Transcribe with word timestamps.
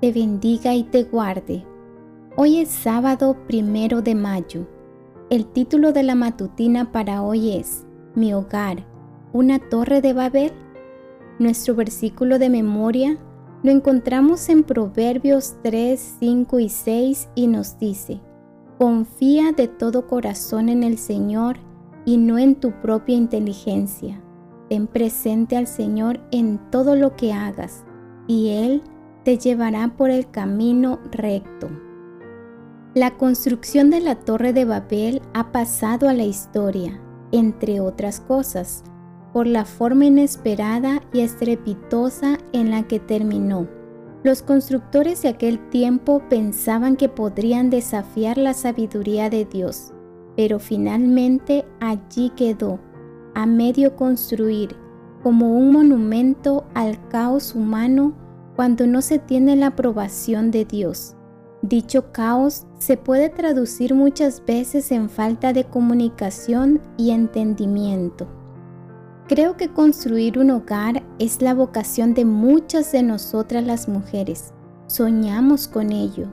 te 0.00 0.12
bendiga 0.12 0.74
y 0.74 0.84
te 0.84 1.04
guarde. 1.04 1.64
Hoy 2.36 2.58
es 2.58 2.68
sábado 2.68 3.36
primero 3.48 4.00
de 4.00 4.14
mayo. 4.14 4.66
El 5.28 5.46
título 5.46 5.92
de 5.92 6.04
la 6.04 6.14
matutina 6.14 6.92
para 6.92 7.22
hoy 7.22 7.56
es 7.56 7.84
Mi 8.14 8.32
hogar, 8.32 8.86
una 9.32 9.58
torre 9.58 10.00
de 10.00 10.12
Babel. 10.12 10.52
Nuestro 11.40 11.74
versículo 11.74 12.38
de 12.38 12.48
memoria 12.48 13.18
lo 13.64 13.72
encontramos 13.72 14.48
en 14.48 14.62
Proverbios 14.62 15.56
3, 15.62 16.16
5 16.20 16.60
y 16.60 16.68
6 16.68 17.28
y 17.34 17.46
nos 17.48 17.78
dice, 17.78 18.20
Confía 18.78 19.50
de 19.50 19.66
todo 19.66 20.06
corazón 20.06 20.68
en 20.68 20.84
el 20.84 20.98
Señor 20.98 21.56
y 22.04 22.18
no 22.18 22.38
en 22.38 22.54
tu 22.54 22.70
propia 22.80 23.16
inteligencia. 23.16 24.22
Ten 24.68 24.86
presente 24.86 25.56
al 25.56 25.66
Señor 25.66 26.20
en 26.30 26.60
todo 26.70 26.94
lo 26.94 27.16
que 27.16 27.32
hagas 27.32 27.84
y 28.28 28.50
Él 28.50 28.82
llevará 29.36 29.88
por 29.96 30.10
el 30.10 30.30
camino 30.30 30.98
recto. 31.10 31.68
La 32.94 33.16
construcción 33.16 33.90
de 33.90 34.00
la 34.00 34.14
Torre 34.14 34.52
de 34.52 34.64
Babel 34.64 35.20
ha 35.34 35.52
pasado 35.52 36.08
a 36.08 36.14
la 36.14 36.24
historia, 36.24 36.98
entre 37.32 37.80
otras 37.80 38.20
cosas, 38.20 38.82
por 39.32 39.46
la 39.46 39.64
forma 39.64 40.06
inesperada 40.06 41.02
y 41.12 41.20
estrepitosa 41.20 42.38
en 42.52 42.70
la 42.70 42.84
que 42.84 42.98
terminó. 42.98 43.68
Los 44.24 44.42
constructores 44.42 45.22
de 45.22 45.28
aquel 45.28 45.58
tiempo 45.70 46.22
pensaban 46.28 46.96
que 46.96 47.08
podrían 47.08 47.70
desafiar 47.70 48.38
la 48.38 48.54
sabiduría 48.54 49.30
de 49.30 49.44
Dios, 49.44 49.92
pero 50.34 50.58
finalmente 50.58 51.64
allí 51.80 52.30
quedó, 52.30 52.80
a 53.34 53.46
medio 53.46 53.94
construir, 53.94 54.74
como 55.22 55.56
un 55.56 55.72
monumento 55.72 56.64
al 56.74 56.98
caos 57.08 57.54
humano 57.54 58.14
cuando 58.58 58.88
no 58.88 59.02
se 59.02 59.20
tiene 59.20 59.54
la 59.54 59.68
aprobación 59.68 60.50
de 60.50 60.64
Dios. 60.64 61.14
Dicho 61.62 62.10
caos 62.10 62.66
se 62.80 62.96
puede 62.96 63.28
traducir 63.28 63.94
muchas 63.94 64.44
veces 64.44 64.90
en 64.90 65.08
falta 65.08 65.52
de 65.52 65.62
comunicación 65.62 66.80
y 66.96 67.12
entendimiento. 67.12 68.26
Creo 69.28 69.56
que 69.56 69.68
construir 69.68 70.40
un 70.40 70.50
hogar 70.50 71.04
es 71.20 71.40
la 71.40 71.54
vocación 71.54 72.14
de 72.14 72.24
muchas 72.24 72.90
de 72.90 73.04
nosotras 73.04 73.62
las 73.62 73.88
mujeres. 73.88 74.52
Soñamos 74.88 75.68
con 75.68 75.92
ello. 75.92 76.26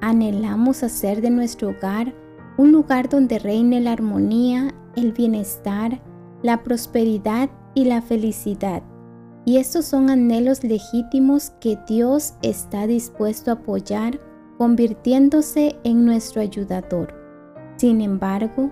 Anhelamos 0.00 0.84
hacer 0.84 1.22
de 1.22 1.30
nuestro 1.30 1.70
hogar 1.70 2.14
un 2.56 2.70
lugar 2.70 3.08
donde 3.08 3.40
reine 3.40 3.80
la 3.80 3.94
armonía, 3.94 4.72
el 4.94 5.10
bienestar, 5.10 6.00
la 6.40 6.62
prosperidad 6.62 7.50
y 7.74 7.86
la 7.86 8.00
felicidad. 8.00 8.84
Y 9.44 9.58
estos 9.58 9.84
son 9.84 10.10
anhelos 10.10 10.64
legítimos 10.64 11.50
que 11.60 11.78
Dios 11.86 12.34
está 12.42 12.86
dispuesto 12.86 13.50
a 13.50 13.54
apoyar 13.54 14.20
convirtiéndose 14.56 15.76
en 15.84 16.04
nuestro 16.04 16.40
ayudador. 16.40 17.14
Sin 17.76 18.00
embargo, 18.00 18.70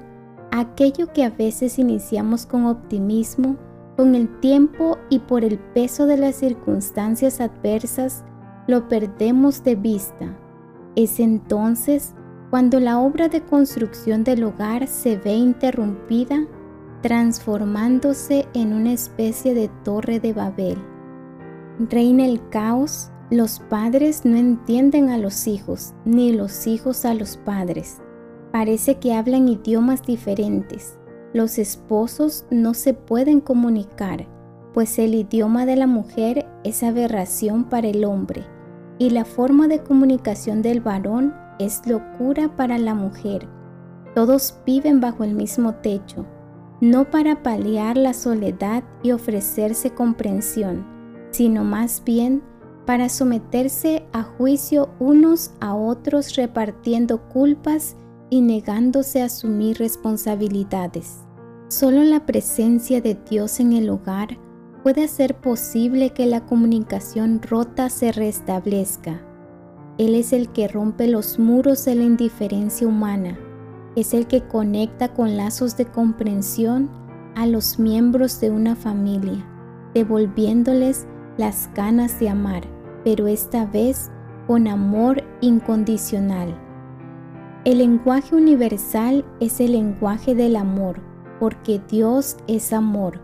aquello 0.51 1.13
que 1.13 1.25
a 1.25 1.31
veces 1.31 1.79
iniciamos 1.79 2.47
con 2.47 2.67
optimismo, 2.67 3.57
con 3.97 4.15
el 4.15 4.41
tiempo 4.41 4.99
y 5.11 5.19
por 5.19 5.45
el 5.45 5.59
peso 5.59 6.07
de 6.07 6.17
las 6.17 6.37
circunstancias 6.37 7.41
adversas, 7.41 8.25
lo 8.67 8.89
perdemos 8.89 9.63
de 9.65 9.75
vista. 9.75 10.39
Es 10.97 11.21
entonces 11.21 12.15
cuando 12.51 12.81
la 12.81 12.99
obra 12.99 13.29
de 13.29 13.41
construcción 13.43 14.25
del 14.25 14.45
hogar 14.45 14.87
se 14.87 15.17
ve 15.17 15.35
interrumpida, 15.35 16.47
transformándose 17.03 18.47
en 18.55 18.73
una 18.73 18.93
especie 18.93 19.55
de 19.55 19.69
torre 19.85 20.21
de 20.21 20.33
Babel. 20.33 20.79
Reina 21.91 22.25
el 22.25 22.49
caos 22.49 23.13
los 23.33 23.61
padres 23.61 24.27
no 24.27 24.37
entienden 24.37 25.09
a 25.09 25.17
los 25.17 25.47
hijos, 25.47 25.95
ni 26.05 26.33
los 26.33 26.67
hijos 26.67 27.07
a 27.07 27.15
los 27.15 27.39
padres. 27.39 28.03
Parece 28.53 28.99
que 28.99 29.15
hablan 29.15 29.49
idiomas 29.49 30.03
diferentes. 30.03 30.99
Los 31.33 31.57
esposos 31.59 32.45
no 32.51 32.75
se 32.75 32.93
pueden 32.93 33.41
comunicar, 33.41 34.29
pues 34.75 34.99
el 34.99 35.15
idioma 35.15 35.65
de 35.65 35.77
la 35.77 35.87
mujer 35.87 36.47
es 36.63 36.83
aberración 36.83 37.65
para 37.65 37.89
el 37.89 38.05
hombre, 38.05 38.45
y 38.99 39.09
la 39.09 39.25
forma 39.25 39.67
de 39.67 39.83
comunicación 39.83 40.61
del 40.61 40.83
varón 40.83 41.35
es 41.59 41.81
locura 41.87 42.55
para 42.55 42.77
la 42.77 42.95
mujer. 42.95 43.49
Todos 44.15 44.59
viven 44.67 45.01
bajo 45.01 45.25
el 45.25 45.33
mismo 45.33 45.77
techo, 45.77 46.27
no 46.83 47.09
para 47.09 47.45
paliar 47.45 47.97
la 47.97 48.13
soledad 48.13 48.83
y 49.05 49.13
ofrecerse 49.13 49.93
comprensión, 49.93 50.85
sino 51.31 51.63
más 51.63 52.03
bien 52.05 52.43
para 52.87 53.09
someterse 53.09 54.05
a 54.13 54.25
juicio 54.25 54.91
unos 54.99 55.53
a 55.61 55.77
otros 55.77 56.35
repartiendo 56.35 57.29
culpas 57.29 57.97
y 58.31 58.41
negándose 58.41 59.23
a 59.23 59.27
asumir 59.27 59.79
responsabilidades. 59.79 61.21
Solo 61.69 62.03
la 62.03 62.27
presencia 62.27 63.01
de 63.01 63.17
Dios 63.31 63.61
en 63.61 63.75
el 63.75 63.89
hogar 63.89 64.37
puede 64.83 65.05
hacer 65.05 65.37
posible 65.37 66.11
que 66.11 66.27
la 66.27 66.45
comunicación 66.47 67.41
rota 67.43 67.91
se 67.91 68.11
restablezca. 68.11 69.25
Él 69.99 70.17
es 70.17 70.33
el 70.33 70.49
que 70.49 70.67
rompe 70.67 71.07
los 71.07 71.39
muros 71.39 71.85
de 71.85 71.95
la 71.95 72.03
indiferencia 72.03 72.89
humana, 72.89 73.39
es 73.97 74.15
el 74.15 74.27
que 74.27 74.43
conecta 74.43 75.13
con 75.13 75.37
lazos 75.37 75.77
de 75.77 75.87
comprensión 75.87 76.91
a 77.35 77.47
los 77.47 77.79
miembros 77.79 78.41
de 78.41 78.51
una 78.51 78.77
familia, 78.77 79.45
devolviéndoles 79.95 81.07
las 81.37 81.71
ganas 81.75 82.19
de 82.21 82.29
amar, 82.29 82.63
pero 83.05 83.27
esta 83.27 83.67
vez 83.67 84.11
con 84.47 84.69
amor 84.69 85.23
incondicional. 85.41 86.55
El 87.65 87.79
lenguaje 87.79 88.35
universal 88.35 89.25
es 89.41 89.61
el 89.61 89.73
lenguaje 89.73 90.35
del 90.35 90.57
amor, 90.57 91.01
porque 91.39 91.81
Dios 91.89 92.37
es 92.49 92.73
amor. 92.73 93.21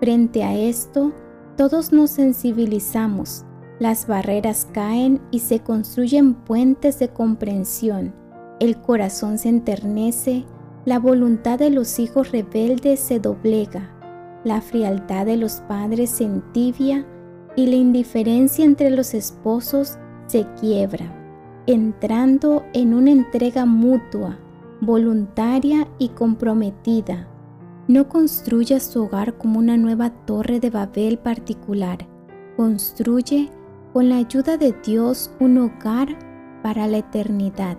Frente 0.00 0.42
a 0.42 0.54
esto, 0.54 1.12
todos 1.56 1.92
nos 1.92 2.10
sensibilizamos, 2.10 3.44
las 3.78 4.06
barreras 4.06 4.68
caen 4.72 5.20
y 5.30 5.40
se 5.40 5.60
construyen 5.60 6.34
puentes 6.34 6.98
de 6.98 7.08
comprensión, 7.08 8.14
el 8.60 8.76
corazón 8.80 9.38
se 9.38 9.48
enternece, 9.48 10.44
la 10.84 10.98
voluntad 10.98 11.58
de 11.58 11.70
los 11.70 11.98
hijos 11.98 12.32
rebeldes 12.32 13.00
se 13.00 13.20
doblega, 13.20 13.90
la 14.44 14.60
frialdad 14.60 15.26
de 15.26 15.36
los 15.36 15.60
padres 15.62 16.10
se 16.10 16.24
entibia 16.24 17.06
y 17.56 17.66
la 17.66 17.76
indiferencia 17.76 18.64
entre 18.64 18.90
los 18.90 19.12
esposos 19.12 19.98
se 20.26 20.46
quiebra, 20.60 21.12
entrando 21.66 22.64
en 22.72 22.94
una 22.94 23.10
entrega 23.10 23.66
mutua, 23.66 24.38
voluntaria 24.80 25.88
y 25.98 26.10
comprometida. 26.10 27.28
No 27.88 28.08
construyas 28.08 28.90
tu 28.90 29.04
hogar 29.04 29.36
como 29.38 29.58
una 29.58 29.76
nueva 29.76 30.10
torre 30.10 30.60
de 30.60 30.70
Babel 30.70 31.18
particular. 31.18 32.06
Construye 32.56 33.50
con 33.92 34.08
la 34.08 34.16
ayuda 34.16 34.56
de 34.56 34.74
Dios 34.84 35.30
un 35.40 35.58
hogar 35.58 36.18
para 36.62 36.86
la 36.88 36.98
eternidad. 36.98 37.78